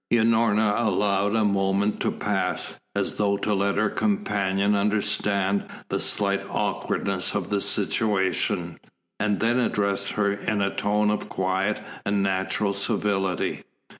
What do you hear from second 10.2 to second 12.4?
in a tone of quiet and